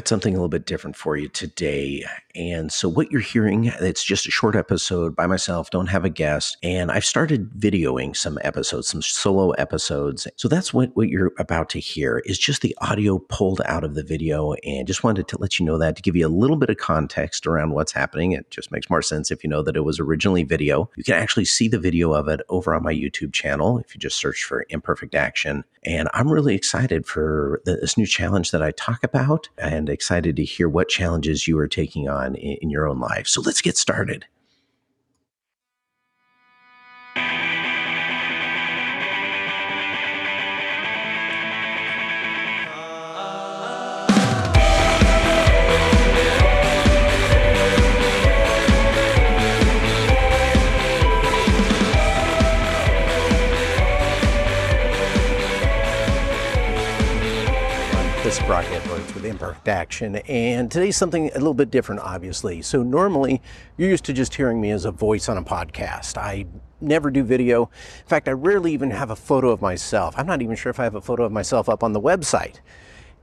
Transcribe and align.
got 0.00 0.08
something 0.08 0.32
a 0.32 0.38
little 0.38 0.48
bit 0.48 0.64
different 0.64 0.96
for 0.96 1.14
you 1.18 1.28
today. 1.28 2.06
And 2.34 2.72
so, 2.72 2.88
what 2.88 3.10
you're 3.10 3.20
hearing, 3.20 3.66
it's 3.80 4.04
just 4.04 4.26
a 4.26 4.30
short 4.30 4.54
episode 4.54 5.16
by 5.16 5.26
myself, 5.26 5.70
don't 5.70 5.88
have 5.88 6.04
a 6.04 6.10
guest. 6.10 6.56
And 6.62 6.90
I've 6.90 7.04
started 7.04 7.50
videoing 7.52 8.16
some 8.16 8.38
episodes, 8.42 8.88
some 8.88 9.02
solo 9.02 9.50
episodes. 9.52 10.26
So, 10.36 10.48
that's 10.48 10.72
what, 10.72 10.94
what 10.94 11.08
you're 11.08 11.32
about 11.38 11.68
to 11.70 11.80
hear 11.80 12.22
is 12.24 12.38
just 12.38 12.62
the 12.62 12.76
audio 12.80 13.18
pulled 13.18 13.60
out 13.64 13.84
of 13.84 13.94
the 13.94 14.04
video. 14.04 14.54
And 14.64 14.86
just 14.86 15.04
wanted 15.04 15.28
to 15.28 15.38
let 15.38 15.58
you 15.58 15.66
know 15.66 15.78
that 15.78 15.96
to 15.96 16.02
give 16.02 16.16
you 16.16 16.26
a 16.26 16.28
little 16.28 16.56
bit 16.56 16.70
of 16.70 16.76
context 16.76 17.46
around 17.46 17.72
what's 17.72 17.92
happening. 17.92 18.32
It 18.32 18.50
just 18.50 18.70
makes 18.70 18.88
more 18.88 19.02
sense 19.02 19.30
if 19.30 19.42
you 19.42 19.50
know 19.50 19.62
that 19.62 19.76
it 19.76 19.84
was 19.84 19.98
originally 19.98 20.44
video. 20.44 20.90
You 20.96 21.04
can 21.04 21.14
actually 21.14 21.46
see 21.46 21.68
the 21.68 21.78
video 21.78 22.12
of 22.12 22.28
it 22.28 22.40
over 22.48 22.74
on 22.74 22.82
my 22.82 22.94
YouTube 22.94 23.32
channel 23.32 23.78
if 23.78 23.94
you 23.94 23.98
just 23.98 24.18
search 24.18 24.44
for 24.44 24.66
Imperfect 24.68 25.14
Action. 25.14 25.64
And 25.82 26.08
I'm 26.12 26.30
really 26.30 26.54
excited 26.54 27.06
for 27.06 27.62
this 27.64 27.96
new 27.96 28.06
challenge 28.06 28.50
that 28.50 28.62
I 28.62 28.72
talk 28.72 29.02
about 29.02 29.48
and 29.56 29.88
excited 29.88 30.36
to 30.36 30.44
hear 30.44 30.68
what 30.68 30.88
challenges 30.88 31.48
you 31.48 31.58
are 31.58 31.68
taking 31.68 32.08
on 32.08 32.19
in, 32.26 32.34
in 32.34 32.70
your 32.70 32.88
own 32.88 33.00
life. 33.00 33.26
So 33.26 33.40
let's 33.40 33.62
get 33.62 33.76
started. 33.76 34.26
This 58.30 58.38
is 58.38 58.46
Brock 58.46 58.64
Edwards 58.66 59.12
with 59.12 59.24
Imperfect 59.24 59.66
Action, 59.66 60.14
and 60.14 60.70
today's 60.70 60.96
something 60.96 61.30
a 61.30 61.38
little 61.38 61.52
bit 61.52 61.72
different, 61.72 62.00
obviously. 62.02 62.62
So, 62.62 62.84
normally 62.84 63.42
you're 63.76 63.88
used 63.88 64.04
to 64.04 64.12
just 64.12 64.36
hearing 64.36 64.60
me 64.60 64.70
as 64.70 64.84
a 64.84 64.92
voice 64.92 65.28
on 65.28 65.36
a 65.36 65.42
podcast. 65.42 66.16
I 66.16 66.46
never 66.80 67.10
do 67.10 67.24
video. 67.24 67.62
In 67.62 68.06
fact, 68.06 68.28
I 68.28 68.30
rarely 68.30 68.72
even 68.72 68.92
have 68.92 69.10
a 69.10 69.16
photo 69.16 69.50
of 69.50 69.60
myself. 69.60 70.14
I'm 70.16 70.28
not 70.28 70.42
even 70.42 70.54
sure 70.54 70.70
if 70.70 70.78
I 70.78 70.84
have 70.84 70.94
a 70.94 71.00
photo 71.00 71.24
of 71.24 71.32
myself 71.32 71.68
up 71.68 71.82
on 71.82 71.92
the 71.92 72.00
website. 72.00 72.60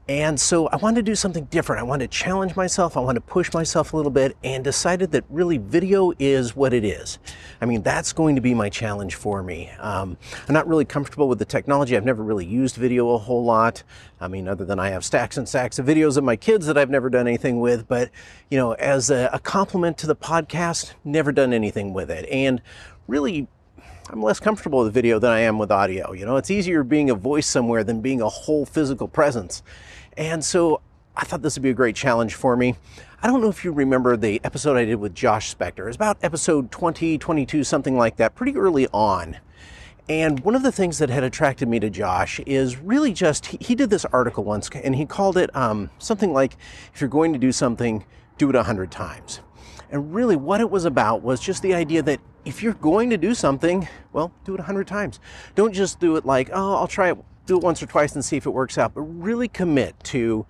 And 0.09 0.39
so 0.39 0.67
I 0.67 0.77
wanted 0.77 1.05
to 1.05 1.11
do 1.11 1.15
something 1.15 1.45
different. 1.45 1.81
I 1.81 1.83
wanted 1.83 2.09
to 2.09 2.17
challenge 2.17 2.55
myself. 2.55 2.95
I 2.95 3.01
wanted 3.01 3.19
to 3.19 3.25
push 3.25 3.51
myself 3.53 3.91
a 3.91 3.97
little 3.97 4.11
bit 4.11 4.37
and 4.41 4.63
decided 4.63 5.11
that 5.11 5.25
really 5.29 5.57
video 5.57 6.13
is 6.17 6.55
what 6.55 6.73
it 6.73 6.85
is. 6.85 7.19
I 7.59 7.65
mean, 7.65 7.81
that's 7.81 8.13
going 8.13 8.35
to 8.35 8.41
be 8.41 8.53
my 8.53 8.69
challenge 8.69 9.15
for 9.15 9.43
me. 9.43 9.69
Um, 9.79 10.15
I'm 10.47 10.53
not 10.53 10.65
really 10.65 10.85
comfortable 10.85 11.27
with 11.27 11.39
the 11.39 11.45
technology. 11.45 11.97
I've 11.97 12.05
never 12.05 12.23
really 12.23 12.45
used 12.45 12.77
video 12.77 13.09
a 13.09 13.17
whole 13.17 13.43
lot. 13.43 13.83
I 14.21 14.29
mean, 14.29 14.47
other 14.47 14.63
than 14.63 14.79
I 14.79 14.89
have 14.89 15.03
stacks 15.03 15.35
and 15.35 15.47
stacks 15.47 15.77
of 15.77 15.85
videos 15.85 16.15
of 16.15 16.23
my 16.23 16.37
kids 16.37 16.67
that 16.67 16.77
I've 16.77 16.89
never 16.89 17.09
done 17.09 17.27
anything 17.27 17.59
with. 17.59 17.85
But, 17.87 18.09
you 18.49 18.57
know, 18.57 18.73
as 18.73 19.09
a, 19.09 19.29
a 19.33 19.39
complement 19.39 19.97
to 19.97 20.07
the 20.07 20.15
podcast, 20.15 20.93
never 21.03 21.33
done 21.33 21.51
anything 21.51 21.93
with 21.93 22.09
it. 22.09 22.29
And 22.29 22.61
really, 23.07 23.49
I'm 24.09 24.21
less 24.21 24.39
comfortable 24.39 24.79
with 24.83 24.93
video 24.93 25.19
than 25.19 25.31
I 25.31 25.41
am 25.41 25.57
with 25.57 25.69
audio. 25.69 26.13
You 26.13 26.25
know, 26.25 26.37
it's 26.37 26.49
easier 26.49 26.83
being 26.83 27.09
a 27.09 27.15
voice 27.15 27.45
somewhere 27.45 27.83
than 27.83 27.99
being 27.99 28.21
a 28.21 28.29
whole 28.29 28.65
physical 28.65 29.07
presence. 29.07 29.63
And 30.15 30.43
so 30.43 30.79
I 31.15 31.25
thought 31.25 31.41
this 31.41 31.57
would 31.57 31.63
be 31.63 31.71
a 31.71 31.73
great 31.73 31.95
challenge 31.95 32.35
for 32.35 32.55
me. 32.55 32.75
I 33.21 33.27
don't 33.27 33.41
know 33.41 33.49
if 33.49 33.65
you 33.65 33.73
remember 33.73 34.15
the 34.15 34.39
episode 34.45 34.77
I 34.77 34.85
did 34.85 34.95
with 34.95 35.13
Josh 35.13 35.53
Spector. 35.53 35.79
It 35.79 35.87
was 35.87 35.95
about 35.97 36.17
episode 36.21 36.71
20, 36.71 37.17
22, 37.17 37.65
something 37.65 37.97
like 37.97 38.15
that, 38.15 38.33
pretty 38.33 38.55
early 38.55 38.87
on. 38.93 39.37
And 40.07 40.39
one 40.39 40.55
of 40.55 40.63
the 40.63 40.71
things 40.71 40.99
that 40.99 41.09
had 41.09 41.25
attracted 41.25 41.67
me 41.67 41.81
to 41.81 41.89
Josh 41.89 42.39
is 42.45 42.77
really 42.77 43.11
just, 43.11 43.47
he, 43.47 43.57
he 43.59 43.75
did 43.75 43.89
this 43.89 44.05
article 44.05 44.45
once 44.45 44.69
and 44.69 44.95
he 44.95 45.05
called 45.05 45.35
it 45.35 45.53
um, 45.53 45.89
something 45.99 46.31
like, 46.31 46.55
if 46.93 47.01
you're 47.01 47.09
going 47.09 47.33
to 47.33 47.39
do 47.39 47.51
something, 47.51 48.05
do 48.37 48.49
it 48.49 48.55
a 48.55 48.63
hundred 48.63 48.89
times. 48.89 49.41
And 49.91 50.13
really 50.13 50.37
what 50.37 50.61
it 50.61 50.69
was 50.69 50.85
about 50.85 51.23
was 51.23 51.41
just 51.41 51.61
the 51.61 51.73
idea 51.73 52.01
that 52.03 52.21
if 52.47 52.63
you're 52.63 52.73
going 52.75 53.09
to 53.09 53.17
do 53.17 53.33
something, 53.33 53.87
well, 54.13 54.31
do 54.45 54.53
it 54.53 54.59
a 54.61 54.63
hundred 54.63 54.87
times. 54.87 55.19
Don't 55.55 55.73
just 55.73 55.99
do 55.99 56.15
it 56.15 56.25
like, 56.25 56.49
oh, 56.53 56.75
I'll 56.75 56.87
try 56.87 57.11
it 57.11 57.17
do 57.45 57.57
it 57.57 57.63
once 57.63 57.81
or 57.81 57.85
twice 57.85 58.13
and 58.13 58.23
see 58.23 58.35
if 58.35 58.45
it 58.45 58.49
works 58.49 58.77
out, 58.77 58.93
but 58.93 59.01
really 59.01 59.47
commit 59.47 59.95
to, 60.03 60.45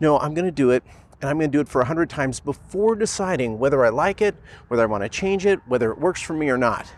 no, 0.00 0.18
I'm 0.18 0.32
going 0.32 0.46
to 0.46 0.50
do 0.50 0.70
it 0.70 0.82
and 1.20 1.28
I'm 1.28 1.36
going 1.38 1.50
to 1.50 1.56
do 1.56 1.60
it 1.60 1.68
for 1.68 1.80
100 1.80 2.08
times 2.08 2.40
before 2.40 2.94
deciding 2.94 3.58
whether 3.58 3.84
I 3.84 3.90
like 3.90 4.22
it, 4.22 4.34
whether 4.68 4.82
I 4.82 4.86
want 4.86 5.02
to 5.04 5.08
change 5.08 5.46
it, 5.46 5.60
whether 5.66 5.90
it 5.90 5.98
works 5.98 6.22
for 6.22 6.32
me 6.32 6.48
or 6.48 6.56
not. 6.56 6.90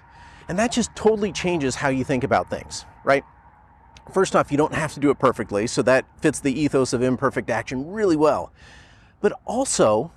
And 0.49 0.59
that 0.59 0.72
just 0.72 0.94
totally 0.94 1.33
changes 1.33 1.75
how 1.75 1.89
you 1.89 2.05
think 2.05 2.22
about 2.22 2.50
things, 2.50 2.84
right? 3.03 3.25
First 4.12 4.37
off, 4.37 4.50
you 4.50 4.59
don't 4.59 4.75
have 4.75 4.93
to 4.94 5.00
do 5.00 5.10
it 5.10 5.19
perfectly, 5.19 5.66
so 5.66 5.83
that 5.83 6.05
fits 6.21 6.41
the 6.41 6.53
ethos 6.53 6.93
of 6.93 7.03
imperfect 7.03 7.50
action 7.50 7.91
really 7.91 8.16
well. 8.16 8.53
But 9.21 9.33
also, 9.47 10.12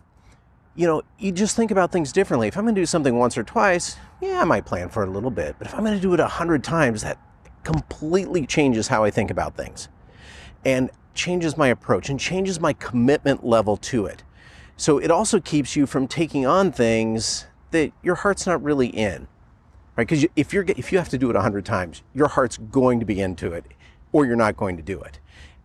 you 0.75 0.87
know, 0.87 1.03
you 1.19 1.31
just 1.31 1.55
think 1.55 1.71
about 1.71 1.91
things 1.91 2.11
differently. 2.11 2.47
If 2.47 2.57
I'm 2.57 2.63
going 2.63 2.75
to 2.75 2.81
do 2.81 2.85
something 2.85 3.17
once 3.17 3.37
or 3.37 3.43
twice, 3.43 3.97
yeah, 4.21 4.41
I 4.41 4.43
might 4.43 4.65
plan 4.65 4.89
for 4.89 5.03
a 5.03 5.09
little 5.09 5.29
bit. 5.29 5.55
But 5.59 5.67
if 5.67 5.75
I'm 5.75 5.83
going 5.83 5.95
to 5.95 6.01
do 6.01 6.13
it 6.13 6.19
a 6.19 6.27
hundred 6.27 6.63
times, 6.63 7.03
that 7.03 7.19
completely 7.63 8.45
changes 8.45 8.87
how 8.87 9.03
I 9.03 9.11
think 9.11 9.31
about 9.31 9.55
things 9.55 9.87
and 10.65 10.89
changes 11.13 11.57
my 11.57 11.67
approach 11.67 12.09
and 12.09 12.19
changes 12.19 12.59
my 12.59 12.73
commitment 12.73 13.45
level 13.45 13.77
to 13.77 14.05
it. 14.05 14.23
So 14.75 14.97
it 14.97 15.11
also 15.11 15.39
keeps 15.39 15.75
you 15.75 15.85
from 15.85 16.07
taking 16.07 16.45
on 16.45 16.71
things 16.71 17.45
that 17.71 17.91
your 18.01 18.15
heart's 18.15 18.47
not 18.47 18.61
really 18.63 18.87
in, 18.87 19.27
right? 19.95 20.07
Because 20.07 20.25
if 20.35 20.53
you're 20.53 20.65
if 20.67 20.91
you 20.91 20.97
have 20.97 21.09
to 21.09 21.17
do 21.17 21.29
it 21.29 21.35
a 21.35 21.41
hundred 21.41 21.65
times, 21.65 22.01
your 22.13 22.27
heart's 22.27 22.57
going 22.57 22.99
to 22.99 23.05
be 23.05 23.21
into 23.21 23.53
it, 23.53 23.65
or 24.11 24.25
you're 24.25 24.35
not 24.35 24.57
going 24.57 24.77
to 24.77 24.83
do 24.83 24.99
it. 25.01 25.19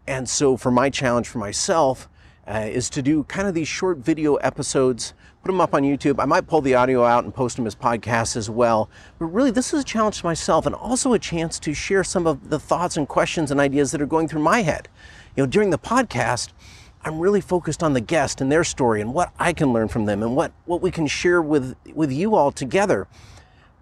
And 0.07 0.29
so 0.29 0.57
for 0.57 0.71
my 0.71 0.91
challenge 0.91 1.29
for 1.29 1.39
myself 1.39 2.09
uh, 2.49 2.61
is 2.61 2.89
to 2.91 3.03
do 3.03 3.25
kind 3.25 3.47
of 3.47 3.55
these 3.55 3.69
short 3.69 3.99
video 3.99 4.37
episodes 4.37 5.15
put 5.43 5.53
them 5.53 5.61
up 5.61 5.75
on 5.75 5.83
YouTube. 5.83 6.17
I 6.19 6.25
might 6.25 6.47
pull 6.47 6.61
the 6.61 6.75
audio 6.75 7.05
out 7.05 7.25
and 7.25 7.33
post 7.33 7.57
them 7.57 7.67
as 7.67 7.75
podcasts 7.75 8.37
as 8.37 8.51
well. 8.51 8.91
But 9.19 9.27
really, 9.27 9.51
this 9.51 9.73
is 9.73 9.81
a 9.81 9.85
challenge 9.85 10.19
to 10.19 10.27
myself 10.27 10.67
and 10.67 10.75
also 10.75 11.13
a 11.13 11.19
chance 11.19 11.59
to 11.61 11.73
share 11.75 12.05
some 12.05 12.27
of 12.27 12.51
the 12.51 12.59
thoughts 12.59 12.97
and 12.97 13.09
questions 13.09 13.51
and 13.51 13.61
ideas 13.61 13.93
that 13.93 14.03
are 14.03 14.07
going 14.07 14.29
through 14.29 14.43
my 14.43 14.63
head. 14.63 14.89
You 15.37 15.45
know, 15.45 15.47
during 15.47 15.71
the 15.71 15.79
podcast, 15.79 16.51
I'm 17.03 17.19
really 17.21 17.41
focused 17.41 17.83
on 17.83 17.93
the 17.93 18.01
guest 18.01 18.41
and 18.41 18.51
their 18.51 18.65
story 18.65 19.01
and 19.01 19.15
what 19.15 19.33
I 19.39 19.53
can 19.53 19.73
learn 19.73 19.89
from 19.89 20.07
them 20.07 20.23
and 20.23 20.35
what, 20.35 20.53
what 20.65 20.83
we 20.83 20.91
can 20.91 21.07
share 21.07 21.41
with, 21.41 21.77
with 21.95 22.11
you 22.11 22.35
all 22.35 22.51
together. 22.51 23.07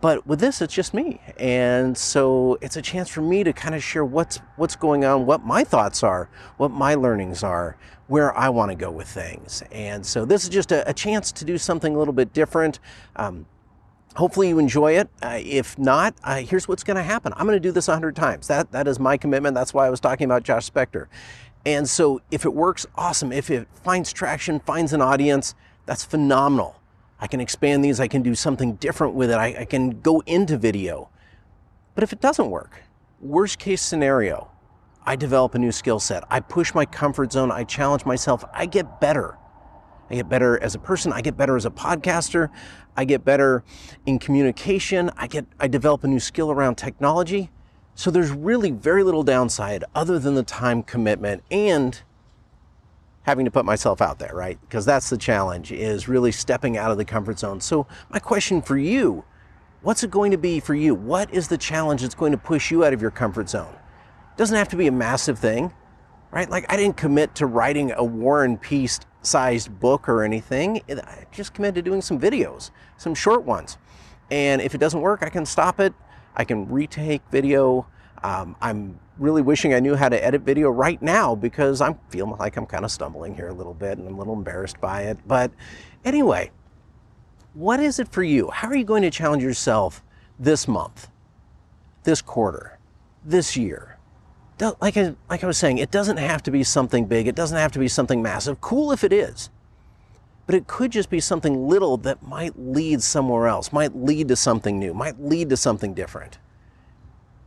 But 0.00 0.26
with 0.26 0.40
this, 0.40 0.60
it's 0.60 0.74
just 0.74 0.92
me. 0.92 1.20
And 1.38 1.96
so 1.96 2.58
it's 2.60 2.76
a 2.76 2.82
chance 2.82 3.08
for 3.08 3.22
me 3.22 3.44
to 3.44 3.52
kind 3.52 3.74
of 3.74 3.82
share 3.82 4.04
what's, 4.04 4.38
what's 4.56 4.76
going 4.76 5.04
on, 5.04 5.26
what 5.26 5.44
my 5.44 5.64
thoughts 5.64 6.02
are, 6.02 6.28
what 6.58 6.70
my 6.70 6.94
learnings 6.94 7.42
are, 7.42 7.76
where 8.06 8.36
I 8.36 8.50
want 8.50 8.70
to 8.70 8.74
go 8.76 8.90
with 8.90 9.08
things. 9.08 9.62
And 9.72 10.04
so 10.04 10.24
this 10.24 10.44
is 10.44 10.50
just 10.50 10.70
a, 10.70 10.88
a 10.88 10.92
chance 10.92 11.32
to 11.32 11.44
do 11.44 11.58
something 11.58 11.94
a 11.94 11.98
little 11.98 12.14
bit 12.14 12.32
different. 12.32 12.78
Um, 13.16 13.46
hopefully 14.16 14.48
you 14.48 14.58
enjoy 14.58 14.98
it. 14.98 15.08
Uh, 15.22 15.40
if 15.42 15.78
not, 15.78 16.14
uh, 16.22 16.36
here's 16.36 16.68
what's 16.68 16.84
going 16.84 16.96
to 16.96 17.02
happen. 17.02 17.32
I'm 17.36 17.46
going 17.46 17.56
to 17.56 17.68
do 17.68 17.72
this 17.72 17.88
100 17.88 18.14
times. 18.14 18.48
That, 18.48 18.72
that 18.72 18.86
is 18.86 19.00
my 19.00 19.16
commitment. 19.16 19.54
That's 19.54 19.72
why 19.72 19.86
I 19.86 19.90
was 19.90 20.00
talking 20.00 20.26
about 20.26 20.42
Josh 20.42 20.70
Spector. 20.70 21.06
And 21.64 21.88
so 21.88 22.20
if 22.30 22.44
it 22.44 22.54
works, 22.54 22.86
awesome. 22.96 23.32
If 23.32 23.50
it 23.50 23.66
finds 23.82 24.12
traction, 24.12 24.60
finds 24.60 24.92
an 24.92 25.02
audience, 25.02 25.54
that's 25.84 26.04
phenomenal. 26.04 26.75
I 27.20 27.26
can 27.26 27.40
expand 27.40 27.84
these, 27.84 28.00
I 28.00 28.08
can 28.08 28.22
do 28.22 28.34
something 28.34 28.74
different 28.74 29.14
with 29.14 29.30
it, 29.30 29.36
I, 29.36 29.60
I 29.60 29.64
can 29.64 30.00
go 30.00 30.22
into 30.26 30.58
video. 30.58 31.08
But 31.94 32.04
if 32.04 32.12
it 32.12 32.20
doesn't 32.20 32.50
work, 32.50 32.82
worst 33.20 33.58
case 33.58 33.80
scenario, 33.80 34.50
I 35.04 35.16
develop 35.16 35.54
a 35.54 35.58
new 35.58 35.72
skill 35.72 36.00
set. 36.00 36.24
I 36.30 36.40
push 36.40 36.74
my 36.74 36.84
comfort 36.84 37.32
zone, 37.32 37.50
I 37.50 37.64
challenge 37.64 38.04
myself, 38.04 38.44
I 38.52 38.66
get 38.66 39.00
better. 39.00 39.38
I 40.10 40.16
get 40.16 40.28
better 40.28 40.62
as 40.62 40.74
a 40.74 40.78
person, 40.78 41.12
I 41.12 41.20
get 41.20 41.36
better 41.36 41.56
as 41.56 41.64
a 41.64 41.70
podcaster, 41.70 42.50
I 42.96 43.04
get 43.04 43.24
better 43.24 43.64
in 44.04 44.18
communication, 44.18 45.10
I 45.16 45.26
get 45.26 45.46
I 45.58 45.68
develop 45.68 46.04
a 46.04 46.08
new 46.08 46.20
skill 46.20 46.50
around 46.50 46.76
technology. 46.76 47.50
So 47.94 48.10
there's 48.10 48.30
really 48.30 48.70
very 48.70 49.02
little 49.02 49.22
downside 49.22 49.84
other 49.94 50.18
than 50.18 50.34
the 50.34 50.42
time 50.42 50.82
commitment 50.82 51.42
and 51.50 52.00
having 53.26 53.44
to 53.44 53.50
put 53.50 53.64
myself 53.64 54.00
out 54.00 54.20
there, 54.20 54.32
right? 54.34 54.56
Because 54.62 54.84
that's 54.84 55.10
the 55.10 55.18
challenge 55.18 55.72
is 55.72 56.08
really 56.08 56.30
stepping 56.30 56.78
out 56.78 56.92
of 56.92 56.96
the 56.96 57.04
comfort 57.04 57.40
zone. 57.40 57.60
So 57.60 57.86
my 58.08 58.20
question 58.20 58.62
for 58.62 58.78
you, 58.78 59.24
what's 59.82 60.04
it 60.04 60.12
going 60.12 60.30
to 60.30 60.38
be 60.38 60.60
for 60.60 60.76
you? 60.76 60.94
What 60.94 61.34
is 61.34 61.48
the 61.48 61.58
challenge 61.58 62.02
that's 62.02 62.14
going 62.14 62.30
to 62.30 62.38
push 62.38 62.70
you 62.70 62.84
out 62.84 62.92
of 62.92 63.02
your 63.02 63.10
comfort 63.10 63.50
zone? 63.50 63.74
It 63.74 64.38
doesn't 64.38 64.56
have 64.56 64.68
to 64.68 64.76
be 64.76 64.86
a 64.86 64.92
massive 64.92 65.40
thing, 65.40 65.72
right? 66.30 66.48
Like 66.48 66.72
I 66.72 66.76
didn't 66.76 66.96
commit 66.96 67.34
to 67.34 67.46
writing 67.46 67.90
a 67.96 68.04
War 68.04 68.44
and 68.44 68.60
Peace 68.60 69.00
sized 69.22 69.76
book 69.80 70.08
or 70.08 70.22
anything. 70.22 70.80
I 70.88 71.24
just 71.32 71.52
committed 71.52 71.74
to 71.74 71.82
doing 71.82 72.02
some 72.02 72.20
videos, 72.20 72.70
some 72.96 73.14
short 73.14 73.42
ones. 73.42 73.76
And 74.30 74.62
if 74.62 74.72
it 74.72 74.78
doesn't 74.78 75.00
work, 75.00 75.24
I 75.24 75.30
can 75.30 75.44
stop 75.44 75.80
it. 75.80 75.92
I 76.36 76.44
can 76.44 76.68
retake 76.68 77.22
video. 77.32 77.88
Um, 78.22 78.54
I'm 78.60 79.00
really 79.18 79.42
wishing 79.42 79.74
I 79.74 79.80
knew 79.80 79.94
how 79.94 80.08
to 80.08 80.24
edit 80.24 80.42
video 80.42 80.70
right 80.70 81.00
now 81.00 81.34
because 81.34 81.80
I'm 81.80 81.98
feeling 82.10 82.36
like 82.38 82.56
I'm 82.56 82.66
kind 82.66 82.84
of 82.84 82.90
stumbling 82.90 83.34
here 83.34 83.48
a 83.48 83.54
little 83.54 83.74
bit 83.74 83.98
and 83.98 84.06
I'm 84.06 84.14
a 84.14 84.18
little 84.18 84.34
embarrassed 84.34 84.80
by 84.80 85.02
it. 85.02 85.18
But 85.26 85.50
anyway, 86.04 86.50
what 87.54 87.80
is 87.80 87.98
it 87.98 88.08
for 88.08 88.22
you? 88.22 88.50
How 88.50 88.68
are 88.68 88.76
you 88.76 88.84
going 88.84 89.02
to 89.02 89.10
challenge 89.10 89.42
yourself 89.42 90.02
this 90.38 90.68
month, 90.68 91.08
this 92.04 92.20
quarter, 92.20 92.78
this 93.24 93.56
year? 93.56 93.96
like 94.80 94.96
I, 94.96 95.14
like 95.28 95.44
I 95.44 95.46
was 95.46 95.58
saying, 95.58 95.78
it 95.78 95.90
doesn't 95.90 96.16
have 96.16 96.42
to 96.44 96.50
be 96.50 96.64
something 96.64 97.06
big. 97.06 97.26
It 97.26 97.34
doesn't 97.34 97.58
have 97.58 97.72
to 97.72 97.78
be 97.78 97.88
something 97.88 98.22
massive. 98.22 98.60
Cool 98.60 98.92
if 98.92 99.04
it 99.04 99.12
is. 99.12 99.50
But 100.46 100.54
it 100.54 100.66
could 100.66 100.92
just 100.92 101.10
be 101.10 101.20
something 101.20 101.66
little 101.66 101.96
that 101.98 102.22
might 102.22 102.58
lead 102.58 103.02
somewhere 103.02 103.48
else, 103.48 103.72
might 103.72 103.96
lead 103.96 104.28
to 104.28 104.36
something 104.36 104.78
new, 104.78 104.94
might 104.94 105.20
lead 105.20 105.50
to 105.50 105.56
something 105.56 105.92
different. 105.92 106.38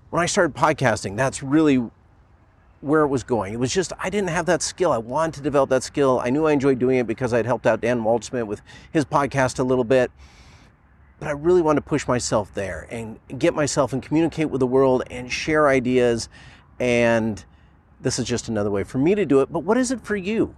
When 0.09 0.23
I 0.23 0.25
started 0.25 0.55
podcasting, 0.55 1.15
that's 1.15 1.43
really 1.43 1.87
where 2.81 3.03
it 3.03 3.09
was 3.09 3.23
going. 3.23 3.53
It 3.53 3.59
was 3.59 3.71
just, 3.71 3.93
I 3.99 4.09
didn't 4.09 4.29
have 4.29 4.47
that 4.47 4.63
skill. 4.63 4.91
I 4.91 4.97
wanted 4.97 5.35
to 5.35 5.41
develop 5.41 5.69
that 5.69 5.83
skill. 5.83 6.19
I 6.23 6.31
knew 6.31 6.47
I 6.47 6.51
enjoyed 6.51 6.79
doing 6.79 6.97
it 6.97 7.05
because 7.05 7.31
I'd 7.31 7.45
helped 7.45 7.67
out 7.67 7.81
Dan 7.81 8.01
Waldschmidt 8.01 8.47
with 8.47 8.61
his 8.91 9.05
podcast 9.05 9.59
a 9.59 9.63
little 9.63 9.83
bit. 9.83 10.09
But 11.19 11.27
I 11.27 11.31
really 11.31 11.61
wanted 11.61 11.81
to 11.81 11.85
push 11.87 12.07
myself 12.07 12.51
there 12.53 12.87
and 12.89 13.19
get 13.37 13.53
myself 13.53 13.93
and 13.93 14.01
communicate 14.01 14.49
with 14.49 14.61
the 14.61 14.67
world 14.67 15.03
and 15.11 15.31
share 15.31 15.67
ideas. 15.67 16.29
And 16.79 17.43
this 18.01 18.17
is 18.17 18.25
just 18.25 18.47
another 18.47 18.71
way 18.71 18.83
for 18.83 18.97
me 18.97 19.13
to 19.13 19.25
do 19.25 19.41
it. 19.41 19.51
But 19.51 19.59
what 19.59 19.77
is 19.77 19.91
it 19.91 20.01
for 20.01 20.15
you? 20.15 20.55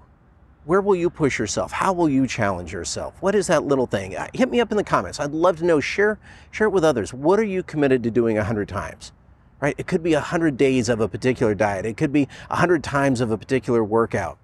Where 0.64 0.80
will 0.80 0.96
you 0.96 1.10
push 1.10 1.40
yourself? 1.40 1.72
How 1.72 1.92
will 1.92 2.08
you 2.08 2.28
challenge 2.28 2.72
yourself? 2.72 3.16
What 3.20 3.34
is 3.34 3.48
that 3.48 3.64
little 3.64 3.88
thing? 3.88 4.16
Uh, 4.16 4.28
hit 4.34 4.50
me 4.50 4.62
up 4.62 4.72
in 4.72 4.78
the 4.78 4.84
comments. 4.84 5.20
I'd 5.20 5.32
love 5.32 5.58
to 5.58 5.66
know. 5.66 5.80
Share, 5.80 6.20
share 6.52 6.68
it 6.68 6.70
with 6.70 6.86
others. 6.86 7.14
What 7.14 7.40
are 7.40 7.44
you 7.44 7.64
committed 7.64 8.04
to 8.04 8.12
doing 8.12 8.38
a 8.38 8.44
hundred 8.44 8.70
times? 8.70 9.12
Right? 9.62 9.76
It 9.78 9.88
could 9.88 10.04
be 10.04 10.14
100 10.14 10.58
days 10.58 10.90
of 10.90 11.00
a 11.00 11.08
particular 11.08 11.56
diet. 11.56 11.86
It 11.86 11.96
could 11.96 12.12
be 12.12 12.28
100 12.48 12.84
times 12.84 13.22
of 13.22 13.32
a 13.32 13.38
particular 13.38 13.84
workout. 13.84 14.38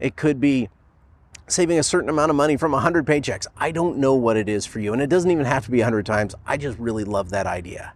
It 0.00 0.16
could 0.16 0.40
be 0.40 0.68
saving 1.46 1.78
a 1.78 1.82
certain 1.82 2.08
amount 2.08 2.30
of 2.30 2.36
money 2.36 2.56
from 2.56 2.72
100 2.72 3.06
paychecks. 3.06 3.46
I 3.56 3.70
don't 3.70 3.98
know 3.98 4.14
what 4.14 4.36
it 4.36 4.48
is 4.48 4.64
for 4.64 4.80
you, 4.80 4.92
and 4.92 5.02
it 5.02 5.08
doesn't 5.08 5.30
even 5.30 5.44
have 5.44 5.66
to 5.66 5.70
be 5.70 5.78
100 5.78 6.06
times. 6.06 6.34
I 6.46 6.56
just 6.56 6.78
really 6.78 7.04
love 7.04 7.30
that 7.30 7.46
idea. 7.46 7.92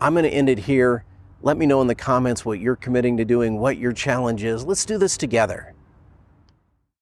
I'm 0.00 0.12
going 0.12 0.24
to 0.24 0.30
end 0.30 0.48
it 0.48 0.60
here. 0.60 1.04
Let 1.40 1.56
me 1.56 1.66
know 1.66 1.80
in 1.80 1.86
the 1.86 1.94
comments 1.94 2.44
what 2.44 2.60
you're 2.60 2.76
committing 2.76 3.16
to 3.16 3.24
doing, 3.24 3.58
what 3.58 3.78
your 3.78 3.92
challenge 3.92 4.44
is. 4.44 4.64
Let's 4.64 4.84
do 4.84 4.98
this 4.98 5.16
together. 5.16 5.74